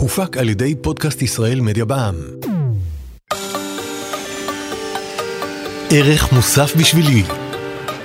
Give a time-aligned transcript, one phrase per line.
[0.00, 2.14] הופק על ידי פודקאסט ישראל מדיה בע"מ.
[5.90, 7.22] ערך מוסף בשבילי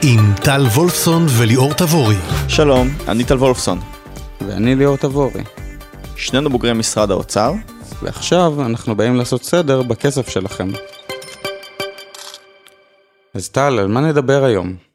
[0.03, 2.15] עם טל וולפסון וליאור תבורי.
[2.47, 3.79] שלום, אני טל וולפסון.
[4.47, 5.43] ואני ליאור תבורי.
[6.15, 7.53] שנינו בוגרי משרד האוצר.
[8.01, 10.67] ועכשיו אנחנו באים לעשות סדר בכסף שלכם.
[13.33, 14.86] אז טל, על מה נדבר היום?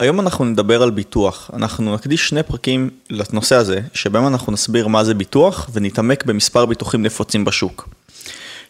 [0.00, 1.50] היום אנחנו נדבר על ביטוח.
[1.52, 7.02] אנחנו נקדיש שני פרקים לנושא הזה, שבהם אנחנו נסביר מה זה ביטוח ונתעמק במספר ביטוחים
[7.02, 7.88] נפוצים בשוק.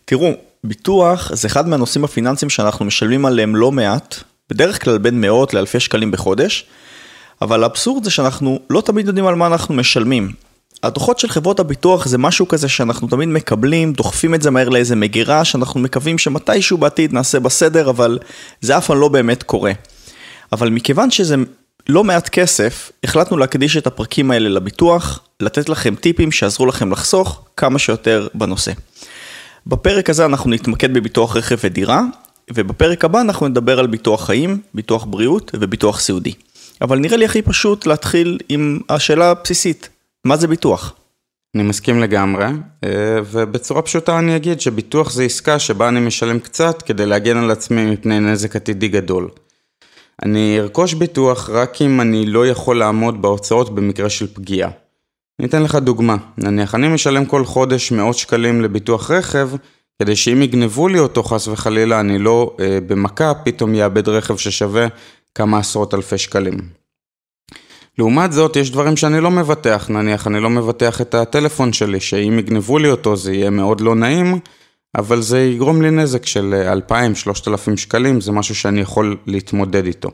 [0.05, 0.31] תראו,
[0.65, 4.17] ביטוח זה אחד מהנושאים הפיננסיים שאנחנו משלמים עליהם לא מעט,
[4.51, 6.67] בדרך כלל בין מאות לאלפי שקלים בחודש,
[7.43, 10.33] אבל האבסורד זה שאנחנו לא תמיד יודעים על מה אנחנו משלמים.
[10.83, 14.97] הדוחות של חברות הביטוח זה משהו כזה שאנחנו תמיד מקבלים, דוחפים את זה מהר לאיזה
[14.97, 18.19] מגירה, שאנחנו מקווים שמתישהו בעתיד נעשה בסדר, אבל
[18.61, 19.73] זה אף פעם לא באמת קורה.
[20.55, 21.35] אבל מכיוון שזה
[21.89, 27.45] לא מעט כסף, החלטנו להקדיש את הפרקים האלה לביטוח, לתת לכם טיפים שיעזרו לכם לחסוך
[27.57, 28.73] כמה שיותר בנושא.
[29.67, 32.03] בפרק הזה אנחנו נתמקד בביטוח רכב ודירה,
[32.55, 36.33] ובפרק הבא אנחנו נדבר על ביטוח חיים, ביטוח בריאות וביטוח סיעודי.
[36.83, 39.89] אבל נראה לי הכי פשוט להתחיל עם השאלה הבסיסית,
[40.25, 40.95] מה זה ביטוח?
[41.55, 42.45] אני מסכים לגמרי,
[42.85, 42.91] אה,
[43.31, 47.85] ובצורה פשוטה אני אגיד שביטוח זה עסקה שבה אני משלם קצת כדי להגן על עצמי
[47.85, 49.29] מפני נזק עתידי גדול.
[50.23, 54.71] אני ארכוש ביטוח רק אם אני לא יכול לעמוד בהוצאות במקרה של פגיעה.
[55.39, 59.51] אני אתן לך דוגמה, נניח אני משלם כל חודש מאות שקלים לביטוח רכב,
[59.99, 64.87] כדי שאם יגנבו לי אותו חס וחלילה אני לא אה, במכה פתאום יאבד רכב ששווה
[65.35, 66.59] כמה עשרות אלפי שקלים.
[67.99, 72.39] לעומת זאת, יש דברים שאני לא מבטח, נניח אני לא מבטח את הטלפון שלי, שאם
[72.39, 74.39] יגנבו לי אותו זה יהיה מאוד לא נעים,
[74.95, 76.55] אבל זה יגרום לי נזק של
[76.91, 80.11] 2,000-3,000 שקלים, זה משהו שאני יכול להתמודד איתו.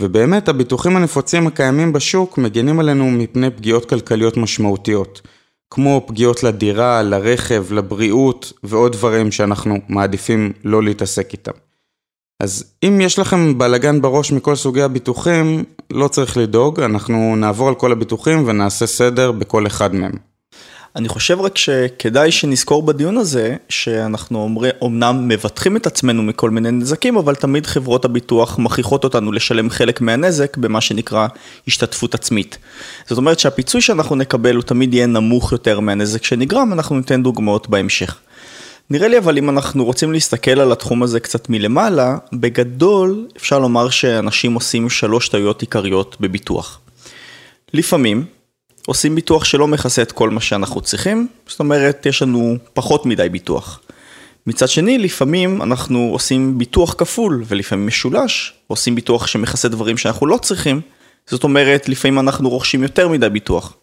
[0.00, 5.22] ובאמת, הביטוחים הנפוצים הקיימים בשוק מגנים עלינו מפני פגיעות כלכליות משמעותיות,
[5.70, 11.52] כמו פגיעות לדירה, לרכב, לבריאות ועוד דברים שאנחנו מעדיפים לא להתעסק איתם.
[12.40, 17.74] אז אם יש לכם בלאגן בראש מכל סוגי הביטוחים, לא צריך לדאוג, אנחנו נעבור על
[17.74, 20.33] כל הביטוחים ונעשה סדר בכל אחד מהם.
[20.96, 26.70] אני חושב רק שכדאי שנזכור בדיון הזה, שאנחנו אומר, אומנם מבטחים את עצמנו מכל מיני
[26.70, 31.26] נזקים, אבל תמיד חברות הביטוח מכריחות אותנו לשלם חלק מהנזק במה שנקרא
[31.68, 32.58] השתתפות עצמית.
[33.06, 37.68] זאת אומרת שהפיצוי שאנחנו נקבל הוא תמיד יהיה נמוך יותר מהנזק שנגרם, אנחנו ניתן דוגמאות
[37.68, 38.18] בהמשך.
[38.90, 43.90] נראה לי אבל אם אנחנו רוצים להסתכל על התחום הזה קצת מלמעלה, בגדול אפשר לומר
[43.90, 46.80] שאנשים עושים שלוש טעויות עיקריות בביטוח.
[47.72, 48.24] לפעמים
[48.86, 53.28] עושים ביטוח שלא מכסה את כל מה שאנחנו צריכים, זאת אומרת יש לנו פחות מדי
[53.28, 53.80] ביטוח.
[54.46, 60.36] מצד שני, לפעמים אנחנו עושים ביטוח כפול ולפעמים משולש, עושים ביטוח שמכסה דברים שאנחנו לא
[60.36, 60.80] צריכים,
[61.26, 63.74] זאת אומרת לפעמים אנחנו רוכשים יותר מדי ביטוח.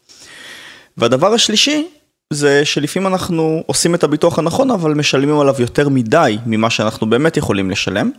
[0.98, 1.88] והדבר השלישי
[2.34, 7.38] זה שלפעמים אנחנו עושים את הביטוח הנכון, אבל משלמים עליו יותר מדי ממה שאנחנו באמת
[7.38, 8.12] יכולים לשלם.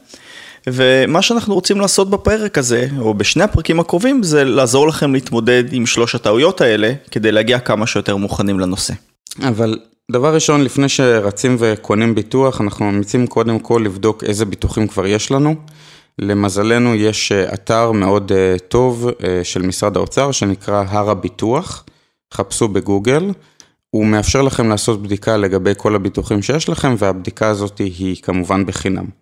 [0.67, 5.87] ומה שאנחנו רוצים לעשות בפרק הזה, או בשני הפרקים הקרובים, זה לעזור לכם להתמודד עם
[5.87, 8.95] שלוש הטעויות האלה, כדי להגיע כמה שיותר מוכנים לנושא.
[9.43, 9.79] אבל
[10.11, 15.31] דבר ראשון, לפני שרצים וקונים ביטוח, אנחנו ממליצים קודם כל לבדוק איזה ביטוחים כבר יש
[15.31, 15.55] לנו.
[16.19, 21.85] למזלנו יש אה, אתר מאוד אה, טוב אה, של משרד האוצר שנקרא הר הביטוח,
[22.35, 23.31] חפשו בגוגל.
[23.91, 29.22] הוא מאפשר לכם לעשות בדיקה לגבי כל הביטוחים שיש לכם, והבדיקה הזאת היא כמובן בחינם.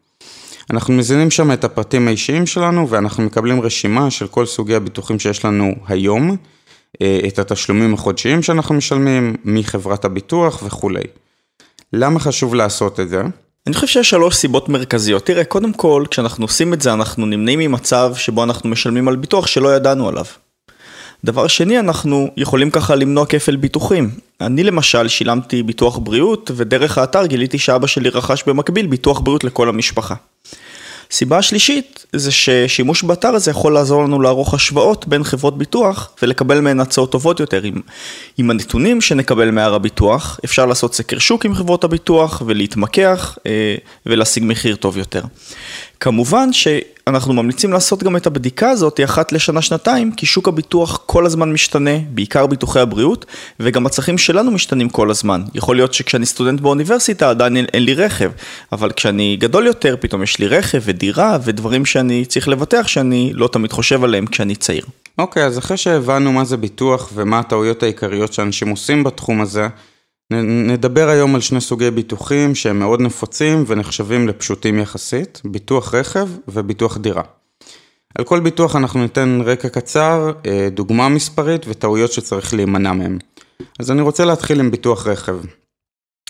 [0.71, 5.45] אנחנו מזינים שם את הפרטים האישיים שלנו, ואנחנו מקבלים רשימה של כל סוגי הביטוחים שיש
[5.45, 6.37] לנו היום,
[7.03, 11.03] אה, את התשלומים החודשיים שאנחנו משלמים, מחברת הביטוח וכולי.
[11.93, 13.23] למה חשוב לעשות את זה?
[13.67, 15.27] אני חושב שיש שלוש סיבות מרכזיות.
[15.27, 19.47] תראה, קודם כל, כשאנחנו עושים את זה, אנחנו נמנעים ממצב שבו אנחנו משלמים על ביטוח
[19.47, 20.25] שלא ידענו עליו.
[21.25, 24.11] דבר שני, אנחנו יכולים ככה למנוע כפל ביטוחים.
[24.41, 29.69] אני למשל שילמתי ביטוח בריאות, ודרך האתר גיליתי שאבא שלי רכש במקביל ביטוח בריאות לכל
[29.69, 30.15] המשפחה.
[31.11, 36.61] סיבה שלישית זה ששימוש באתר הזה יכול לעזור לנו לערוך השוואות בין חברות ביטוח ולקבל
[36.61, 37.63] מהן הצעות טובות יותר.
[37.63, 37.81] עם,
[38.39, 43.75] עם הנתונים שנקבל מהר הביטוח אפשר לעשות סקר שוק עם חברות הביטוח ולהתמקח אה,
[44.07, 45.23] ולהשיג מחיר טוב יותר.
[46.01, 51.53] כמובן שאנחנו ממליצים לעשות גם את הבדיקה הזאת אחת לשנה-שנתיים, כי שוק הביטוח כל הזמן
[51.53, 53.27] משתנה, בעיקר ביטוחי הבריאות,
[53.61, 55.43] וגם הצרכים שלנו משתנים כל הזמן.
[55.55, 58.31] יכול להיות שכשאני סטודנט באוניברסיטה עדיין אין, אין לי רכב,
[58.73, 63.49] אבל כשאני גדול יותר פתאום יש לי רכב ודירה ודברים שאני צריך לבטח שאני לא
[63.53, 64.85] תמיד חושב עליהם כשאני צעיר.
[65.19, 69.69] אוקיי, okay, אז אחרי שהבנו מה זה ביטוח ומה הטעויות העיקריות שאנשים עושים בתחום הזה,
[70.31, 76.99] נדבר היום על שני סוגי ביטוחים שהם מאוד נפוצים ונחשבים לפשוטים יחסית, ביטוח רכב וביטוח
[76.99, 77.23] דירה.
[78.19, 83.19] על כל ביטוח אנחנו ניתן רקע קצר, אה, דוגמה מספרית וטעויות שצריך להימנע מהן.
[83.79, 85.39] אז אני רוצה להתחיל עם ביטוח רכב.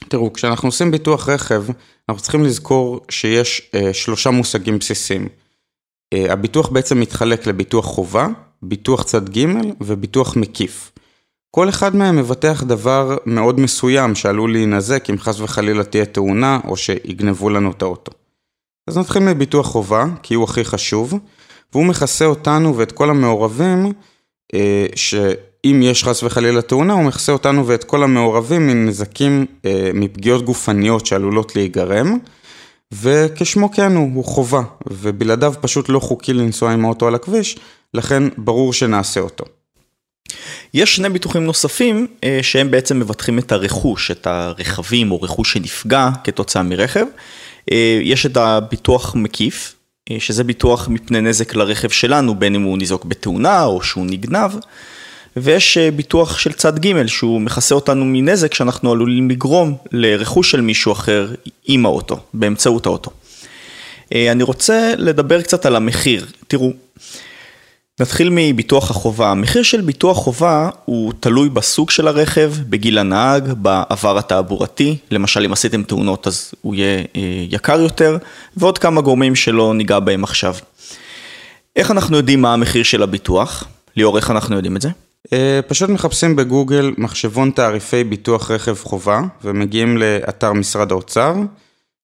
[0.08, 1.64] תראו, כשאנחנו עושים ביטוח רכב,
[2.08, 5.28] אנחנו צריכים לזכור שיש אה, שלושה מושגים בסיסיים.
[6.12, 8.28] אה, הביטוח בעצם מתחלק לביטוח חובה,
[8.62, 9.46] ביטוח צד ג'
[9.80, 10.92] וביטוח מקיף.
[11.50, 16.76] כל אחד מהם מבטח דבר מאוד מסוים שעלול להינזק אם חס וחלילה תהיה תאונה או
[16.76, 18.12] שיגנבו לנו את האוטו.
[18.88, 21.14] אז נתחיל מביטוח חובה, כי הוא הכי חשוב,
[21.72, 23.92] והוא מכסה אותנו ואת כל המעורבים,
[24.54, 30.44] אה, שאם יש חס וחלילה תאונה, הוא מכסה אותנו ואת כל המעורבים מנזקים, אה, מפגיעות
[30.44, 32.18] גופניות שעלולות להיגרם.
[32.92, 37.58] וכשמו כן הוא, הוא חובה, ובלעדיו פשוט לא חוקי לנסוע עם האוטו על הכביש,
[37.94, 39.44] לכן ברור שנעשה אותו.
[40.74, 46.08] יש שני ביטוחים נוספים אה, שהם בעצם מבטחים את הרכוש, את הרכבים או רכוש שנפגע
[46.24, 47.04] כתוצאה מרכב.
[47.72, 49.74] אה, יש את הביטוח מקיף,
[50.10, 54.50] אה, שזה ביטוח מפני נזק לרכב שלנו, בין אם הוא ניזוק בתאונה או שהוא נגנב.
[55.36, 60.92] ויש ביטוח של צד ג' שהוא מכסה אותנו מנזק שאנחנו עלולים לגרום לרכוש של מישהו
[60.92, 61.28] אחר
[61.64, 63.10] עם האוטו, באמצעות האוטו.
[64.14, 66.26] אני רוצה לדבר קצת על המחיר.
[66.48, 66.72] תראו,
[68.00, 69.30] נתחיל מביטוח החובה.
[69.30, 75.52] המחיר של ביטוח חובה הוא תלוי בסוג של הרכב, בגיל הנהג, בעבר התעבורתי, למשל אם
[75.52, 78.18] עשיתם תאונות אז הוא יהיה אה, יקר יותר,
[78.56, 80.54] ועוד כמה גורמים שלא ניגע בהם עכשיו.
[81.76, 83.64] איך אנחנו יודעים מה המחיר של הביטוח?
[83.96, 84.88] ליאור, איך אנחנו יודעים את זה?
[85.32, 91.34] אה, פשוט מחפשים בגוגל מחשבון תעריפי ביטוח רכב חובה, ומגיעים לאתר משרד האוצר.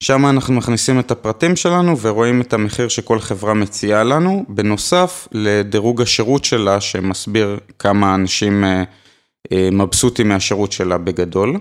[0.01, 6.03] שם אנחנו מכניסים את הפרטים שלנו ורואים את המחיר שכל חברה מציעה לנו, בנוסף לדירוג
[6.03, 8.85] השירות שלה שמסביר כמה אנשים אה,
[9.53, 11.59] אה, מבסוטים מהשירות שלה בגדול.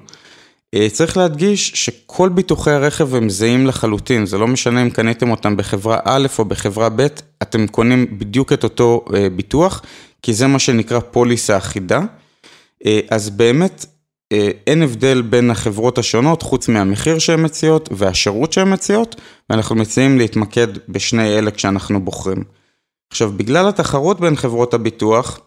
[0.76, 5.58] אה, צריך להדגיש שכל ביטוחי הרכב הם זהים לחלוטין, זה לא משנה אם קניתם אותם
[5.58, 7.08] בחברה א' או בחברה ב',
[7.42, 9.06] אתם קונים בדיוק את אותו
[9.36, 9.82] ביטוח,
[10.22, 12.02] כי זה מה שנקרא פוליסה אחידה.
[13.10, 13.86] אז באמת
[14.68, 20.68] אין הבדל בין החברות השונות חוץ מהמחיר שהן מציעות והשירות שהן מציעות, ואנחנו מציעים להתמקד
[20.90, 22.44] בשני אלה כשאנחנו בוחרים.
[23.12, 25.40] עכשיו, בגלל התחרות בין חברות הביטוח,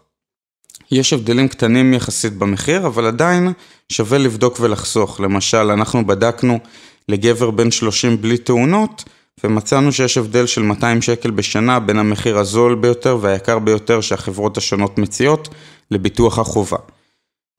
[0.91, 3.53] יש הבדלים קטנים יחסית במחיר, אבל עדיין
[3.91, 5.19] שווה לבדוק ולחסוך.
[5.19, 6.59] למשל, אנחנו בדקנו
[7.09, 9.03] לגבר בן 30 בלי תאונות,
[9.43, 14.97] ומצאנו שיש הבדל של 200 שקל בשנה בין המחיר הזול ביותר והיקר ביותר שהחברות השונות
[14.97, 15.49] מציעות
[15.91, 16.77] לביטוח החובה.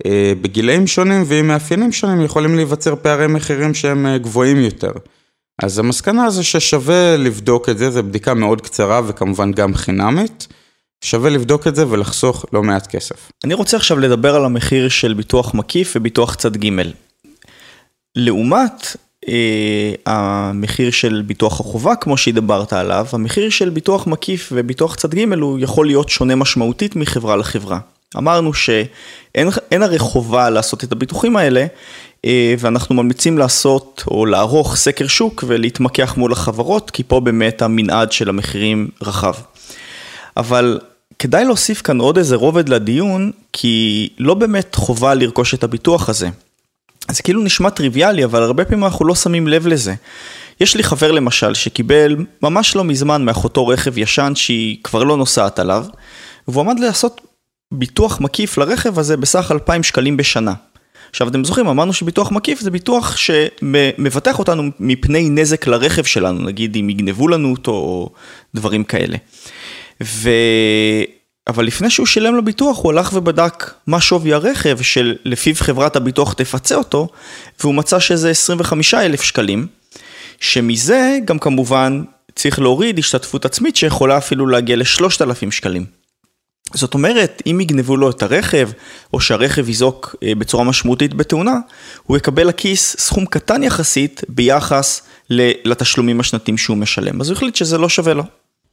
[0.07, 4.93] אה, בגילאים שונים ועם מאפיינים שונים יכולים להיווצר פערי מחירים שהם אה, גבוהים יותר.
[5.63, 10.47] אז המסקנה זה ששווה לבדוק את זה, זו בדיקה מאוד קצרה וכמובן גם חינמית.
[11.05, 13.33] שווה לבדוק את זה ולחסוך לא מעט כסף.
[13.45, 16.71] אני רוצה עכשיו לדבר על המחיר של ביטוח מקיף וביטוח צד ג'.
[18.17, 18.97] לעומת
[19.29, 25.33] אה, המחיר של ביטוח החובה, כמו שהדברת עליו, המחיר של ביטוח מקיף וביטוח צד ג'
[25.33, 27.79] הוא יכול להיות שונה משמעותית מחברה לחברה.
[28.17, 31.67] אמרנו שאין הרי חובה לעשות את הביטוחים האלה,
[32.25, 38.13] אה, ואנחנו ממליצים לעשות או לערוך סקר שוק ולהתמקח מול החברות, כי פה באמת המנעד
[38.13, 39.35] של המחירים רחב.
[40.37, 40.81] אבל
[41.19, 46.29] כדאי להוסיף כאן עוד איזה רובד לדיון, כי לא באמת חובה לרכוש את הביטוח הזה.
[47.11, 49.95] זה כאילו נשמע טריוויאלי, אבל הרבה פעמים אנחנו לא שמים לב לזה.
[50.61, 55.59] יש לי חבר למשל שקיבל ממש לא מזמן מאחותו רכב ישן שהיא כבר לא נוסעת
[55.59, 55.85] עליו,
[56.49, 57.21] והוא עמד לעשות
[57.73, 60.55] ביטוח מקיף לרכב הזה בסך 2,000 שקלים בשנה.
[61.11, 66.77] עכשיו אתם זוכרים, אמרנו שביטוח מקיף זה ביטוח שמבטח אותנו מפני נזק לרכב שלנו, נגיד
[66.77, 68.11] אם יגנבו לנו אותו או
[68.55, 69.17] דברים כאלה.
[70.03, 70.31] ו...
[71.49, 76.33] אבל לפני שהוא שילם לו ביטוח, הוא הלך ובדק מה שווי הרכב שלפיו חברת הביטוח
[76.33, 77.09] תפצה אותו,
[77.61, 79.67] והוא מצא שזה 25 אלף שקלים,
[80.41, 82.03] שמזה גם כמובן
[82.35, 86.00] צריך להוריד השתתפות עצמית שיכולה אפילו להגיע ל-3,000 שקלים.
[86.75, 88.69] זאת אומרת, אם יגנבו לו את הרכב,
[89.13, 91.57] או שהרכב יזוק אה, בצורה משמעותית בתאונה,
[92.03, 95.03] הוא יקבל לכיס סכום קטן יחסית ביחס
[95.65, 97.21] לתשלומים השנתיים שהוא משלם.
[97.21, 98.23] אז הוא החליט שזה לא שווה לו.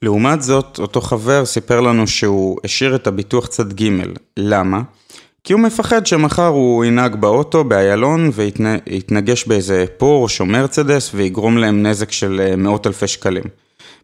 [0.01, 3.89] לעומת זאת, אותו חבר סיפר לנו שהוא השאיר את הביטוח צד ג',
[4.37, 4.81] למה?
[5.43, 11.85] כי הוא מפחד שמחר הוא ינהג באוטו באיילון ויתנגש באיזה פורש או מרצדס ויגרום להם
[11.85, 13.43] נזק של אה, מאות אלפי שקלים.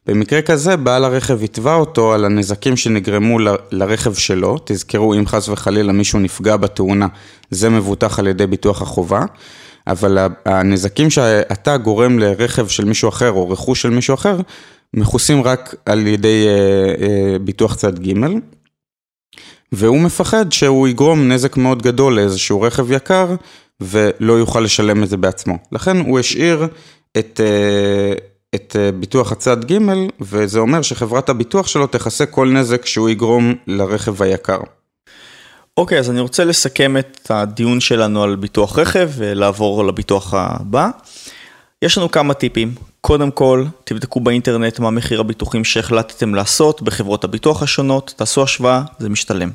[0.08, 5.50] במקרה כזה, בעל הרכב יתבע אותו על הנזקים שנגרמו ל- לרכב שלו, תזכרו אם חס
[5.50, 7.08] וחלילה מישהו נפגע בתאונה,
[7.50, 9.26] זה מבוטח על ידי ביטוח החובה,
[9.88, 14.40] אבל הנזקים שאתה גורם לרכב של מישהו אחר או רכוש של מישהו אחר,
[14.94, 18.14] מכוסים רק על ידי אה, אה, ביטוח צד ג',
[19.72, 23.36] והוא מפחד שהוא יגרום נזק מאוד גדול לאיזשהו רכב יקר,
[23.82, 25.58] ולא יוכל לשלם את זה בעצמו.
[25.72, 26.68] לכן הוא השאיר
[27.18, 27.40] את...
[27.44, 29.78] אה, את אה, ביטוח הצד ג'
[30.22, 34.60] וזה אומר שחברת הביטוח שלו תכסה כל נזק שהוא יגרום לרכב היקר.
[35.78, 40.90] אוקיי, אז אני רוצה לסכם את הדיון שלנו על ביטוח רכב ולעבור לביטוח הבא.
[41.82, 42.76] יש לנו כמה טיפים.
[43.02, 49.10] קודם כל, תבדקו באינטרנט מה מחיר הביטוחים שהחלטתם לעשות בחברות הביטוח השונות, תעשו השוואה, זה
[49.10, 49.50] משתלם.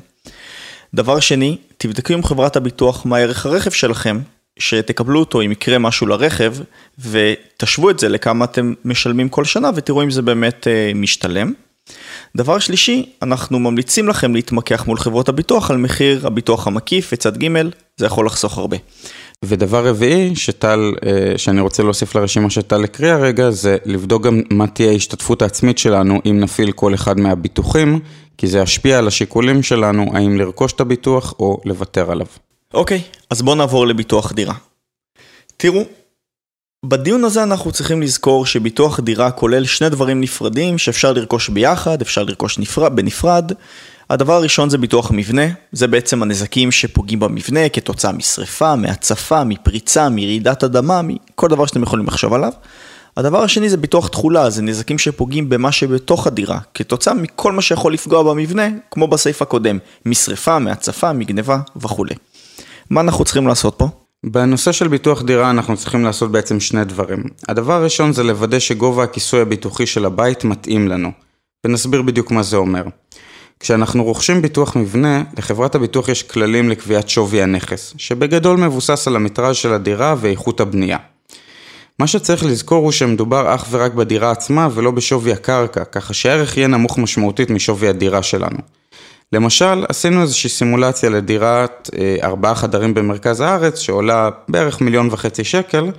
[0.93, 4.19] דבר שני, תבדקו עם חברת הביטוח מה ערך הרכב שלכם,
[4.59, 6.53] שתקבלו אותו אם יקרה משהו לרכב,
[6.99, 11.53] ותשוו את זה לכמה אתם משלמים כל שנה ותראו אם זה באמת אה, משתלם.
[12.37, 17.47] דבר שלישי, אנחנו ממליצים לכם להתמקח מול חברות הביטוח על מחיר הביטוח המקיף וצד ג',
[17.97, 18.77] זה יכול לחסוך הרבה.
[19.45, 24.67] ודבר רביעי, שטל, אה, שאני רוצה להוסיף לרשימה שטל הקריאה רגע, זה לבדוק גם מה
[24.67, 27.99] תהיה ההשתתפות העצמית שלנו אם נפעיל כל אחד מהביטוחים,
[28.37, 32.27] כי זה ישפיע על השיקולים שלנו, האם לרכוש את הביטוח או לוותר עליו.
[32.73, 34.53] אוקיי, אז בואו נעבור לביטוח דירה.
[35.57, 35.83] תראו,
[36.85, 42.23] בדיון הזה אנחנו צריכים לזכור שביטוח דירה כולל שני דברים נפרדים שאפשר לרכוש ביחד, אפשר
[42.23, 43.51] לרכוש נפרד, בנפרד.
[44.09, 50.63] הדבר הראשון זה ביטוח מבנה, זה בעצם הנזקים שפוגעים במבנה כתוצאה משרפה, מהצפה, מפריצה, מרעידת
[50.63, 52.51] אדמה, מכל דבר שאתם יכולים לחשוב עליו.
[53.17, 57.93] הדבר השני זה ביטוח תכולה, זה נזקים שפוגעים במה שבתוך הדירה, כתוצאה מכל מה שיכול
[57.93, 62.15] לפגוע במבנה, כמו בסעיף הקודם, משרפה, מהצפה, מגניבה וכולי.
[62.89, 63.87] מה אנחנו צריכים לעשות פה?
[64.23, 67.23] בנושא של ביטוח דירה אנחנו צריכים לעשות בעצם שני דברים.
[67.47, 71.11] הדבר הראשון זה לוודא שגובה הכיסוי הביטוחי של הבית מתאים לנו.
[71.65, 72.83] ונסביר בדיוק מה זה אומר.
[73.59, 79.55] כשאנחנו רוכשים ביטוח מבנה, לחברת הביטוח יש כללים לקביעת שווי הנכס, שבגדול מבוסס על המטראז'
[79.55, 80.97] של הדירה ואיכות הבנייה.
[81.99, 86.67] מה שצריך לזכור הוא שמדובר אך ורק בדירה עצמה ולא בשווי הקרקע, ככה שהערך יהיה
[86.67, 88.78] נמוך משמעותית משווי הדירה שלנו.
[89.33, 95.91] למשל, עשינו איזושהי סימולציה לדירת אה, ארבעה חדרים במרכז הארץ, שעולה בערך מיליון וחצי שקל,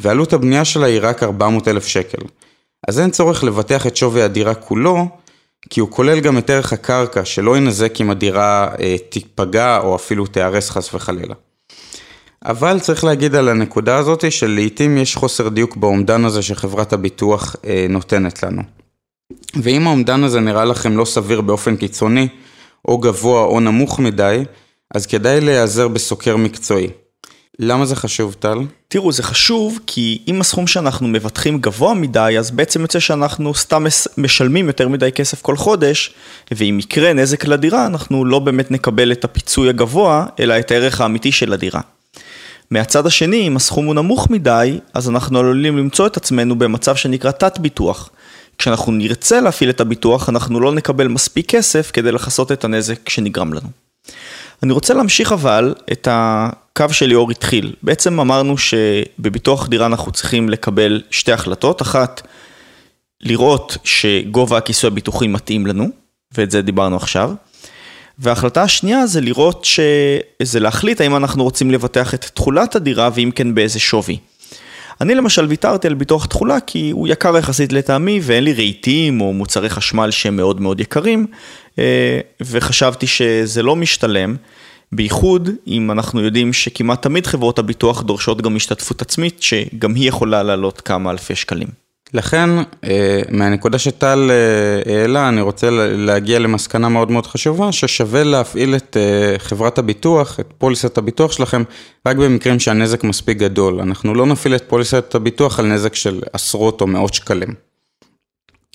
[0.00, 2.22] ועלות הבנייה שלה היא רק 400 אלף שקל.
[2.88, 5.08] אז אין צורך לבטח את שווי הדירה כולו,
[5.70, 10.26] כי הוא כולל גם את ערך הקרקע, שלא ינזק אם הדירה אה, תיפגע או אפילו
[10.26, 11.34] תיהרס חס וחלילה.
[12.44, 17.86] אבל צריך להגיד על הנקודה הזאת שלעיתים יש חוסר דיוק באומדן הזה שחברת הביטוח אה,
[17.88, 18.62] נותנת לנו.
[19.62, 22.28] ואם האומדן הזה נראה לכם לא סביר באופן קיצוני,
[22.88, 24.44] או גבוה או נמוך מדי,
[24.94, 26.88] אז כדאי להיעזר בסוקר מקצועי.
[27.58, 28.58] למה זה חשוב, טל?
[28.88, 33.86] תראו, זה חשוב כי אם הסכום שאנחנו מבטחים גבוה מדי, אז בעצם יוצא שאנחנו סתם
[34.18, 36.14] משלמים יותר מדי כסף כל חודש,
[36.50, 41.32] ואם יקרה נזק לדירה, אנחנו לא באמת נקבל את הפיצוי הגבוה, אלא את הערך האמיתי
[41.32, 41.80] של הדירה.
[42.70, 47.30] מהצד השני, אם הסכום הוא נמוך מדי, אז אנחנו עלולים למצוא את עצמנו במצב שנקרא
[47.30, 48.10] תת-ביטוח.
[48.58, 53.52] כשאנחנו נרצה להפעיל את הביטוח, אנחנו לא נקבל מספיק כסף כדי לכסות את הנזק שנגרם
[53.52, 53.68] לנו.
[54.62, 57.74] אני רוצה להמשיך אבל את הקו שליאור התחיל.
[57.82, 61.82] בעצם אמרנו שבביטוח דירה אנחנו צריכים לקבל שתי החלטות.
[61.82, 62.22] אחת,
[63.20, 65.88] לראות שגובה הכיסוי הביטוחי מתאים לנו,
[66.34, 67.32] ואת זה דיברנו עכשיו.
[68.18, 69.80] וההחלטה השנייה זה לראות ש...
[70.42, 74.18] זה להחליט האם אנחנו רוצים לבטח את תכולת הדירה ואם כן באיזה שווי.
[75.00, 79.32] אני למשל ויתרתי על ביטוח תכולה כי הוא יקר יחסית לטעמי ואין לי רהיטים או
[79.32, 81.26] מוצרי חשמל שהם מאוד מאוד יקרים
[81.78, 84.36] אה, וחשבתי שזה לא משתלם,
[84.92, 90.42] בייחוד אם אנחנו יודעים שכמעט תמיד חברות הביטוח דורשות גם השתתפות עצמית שגם היא יכולה
[90.42, 91.81] לעלות כמה אלפי שקלים.
[92.14, 92.50] לכן,
[92.84, 98.96] אה, מהנקודה שטל אה, העלה, אני רוצה להגיע למסקנה מאוד מאוד חשובה, ששווה להפעיל את
[98.96, 101.62] אה, חברת הביטוח, את פוליסת הביטוח שלכם,
[102.06, 103.80] רק במקרים שהנזק מספיק גדול.
[103.80, 107.54] אנחנו לא נפעיל את פוליסת הביטוח על נזק של עשרות או מאות שקלים.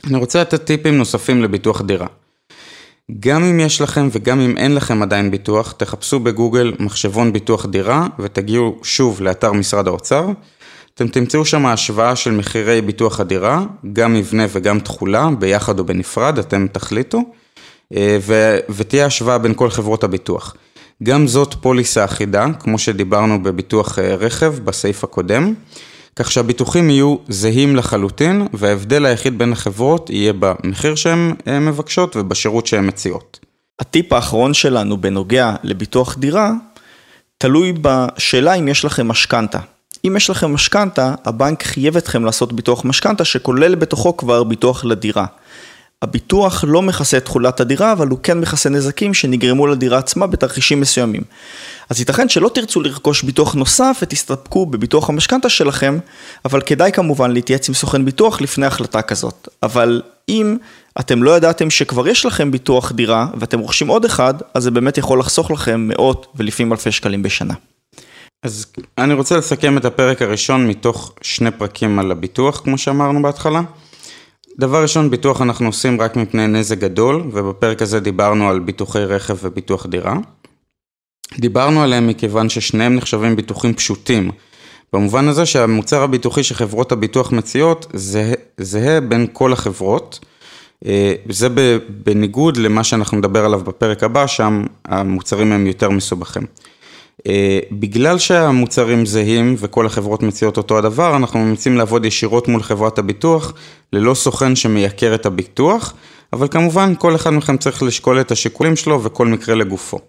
[0.08, 2.08] אני רוצה לתת טיפים נוספים לביטוח דירה.
[3.20, 8.08] גם אם יש לכם וגם אם אין לכם עדיין ביטוח, תחפשו בגוגל מחשבון ביטוח דירה
[8.20, 10.25] ותגיעו שוב לאתר משרד האוצר.
[10.98, 13.63] אתם תמצאו שם השוואה של מחירי ביטוח הדירה,
[13.94, 17.22] גם מבנה וגם תכולה, ביחד או בנפרד, אתם תחליטו,
[17.96, 20.56] אה, ו- ותהיה השוואה בין כל חברות הביטוח.
[21.04, 25.54] גם זאת פוליסה אחידה, כמו שדיברנו בביטוח אה, רכב בסעיף הקודם,
[26.16, 32.68] כך שהביטוחים יהיו זהים לחלוטין, וההבדל היחיד בין החברות יהיה במחיר שהן אה, מבקשות ובשירות
[32.68, 33.39] שהן מציעות.
[33.80, 36.51] הטיפ האחרון שלנו בנוגע לביטוח דירה,
[37.38, 39.60] תלוי בשאלה אם יש לכם משכנתה.
[40.06, 45.25] אם יש לכם משכנתה, הבנק חייב אתכם לעשות ביטוח משכנתה שכולל בתוכו כבר ביטוח לדירה.
[46.01, 50.82] הביטוח לא מכסה את תכולת הדירה, אבל הוא כן מכסה נזקים שנגרמו לדירה עצמה בתרחישים
[50.82, 51.22] מסוימים.
[51.89, 56.00] אז ייתכן שלא תרצו לרכוש ביטוח נוסף ותסתפקו בביטוח המשכנתה שלכם,
[56.46, 59.48] אבל כדאי כמובן להתייעץ עם סוכן ביטוח לפני החלטה כזאת.
[59.63, 60.58] אבל אם
[61.00, 64.98] אתם לא ידעתם שכבר יש לכם ביטוח דירה ואתם רוכשים עוד אחד, אז זה באמת
[64.98, 67.54] יכול לחסוך לכם מאות ולפעמים אלפי שקלים בשנה.
[68.48, 68.66] אז
[68.98, 73.62] אני רוצה לסכם את הפרק הראשון מתוך שני פרקים על הביטוח, כמו שאמרנו בהתחלה.
[74.60, 79.38] דבר ראשון, ביטוח אנחנו עושים רק מפני נזק גדול, ובפרק הזה דיברנו על ביטוחי רכב
[79.44, 80.16] וביטוח דירה.
[81.39, 84.32] דיברנו עליהם מכיוון ששניהם נחשבים ביטוחים פשוטים,
[84.94, 90.20] במובן הזה שהמוצר הביטוחי שחברות הביטוח מציעות זהה, זהה בין כל החברות.
[90.86, 91.48] אה, זה
[91.89, 96.44] בניגוד למה שאנחנו נדבר עליו בפרק הבא, שם המוצרים הם יותר מסובכים.
[97.28, 103.00] אה, בגלל שהמוצרים זהים וכל החברות מציעות אותו הדבר, אנחנו ממליצים לעבוד ישירות מול חברת
[103.00, 103.54] הביטוח,
[103.94, 105.94] ללא סוכן שמייקר את הביטוח,
[106.34, 110.00] אבל כמובן כל אחד מכם צריך לשקול את השיקולים שלו וכל מקרה לגופו.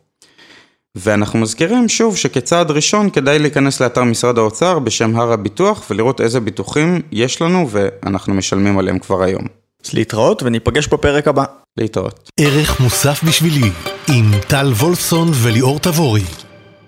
[0.95, 6.41] ואנחנו מזכירים שוב שכצעד ראשון כדאי להיכנס לאתר משרד האוצר בשם הר הביטוח ולראות איזה
[6.41, 9.43] ביטוחים יש לנו ואנחנו משלמים עליהם כבר היום.
[9.87, 11.45] אז להתראות וניפגש בפרק הבא.
[11.77, 12.31] להתראות.
[12.41, 13.71] ערך מוסף בשבילי
[14.09, 16.23] עם טל וולפסון וליאור תבורי.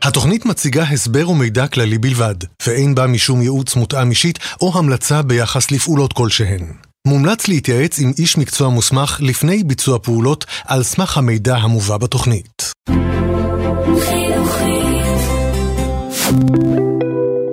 [0.02, 2.34] התוכנית מציגה הסבר ומידע כללי בלבד,
[2.66, 6.66] ואין בה משום ייעוץ מותאם אישית או המלצה ביחס לפעולות כלשהן.
[7.06, 12.72] מומלץ להתייעץ עם איש מקצוע מוסמך לפני ביצוע פעולות על סמך המידע המובא בתוכנית.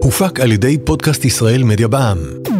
[0.03, 2.56] הופק על ידי פודקאסט ישראל מדיה בע"מ.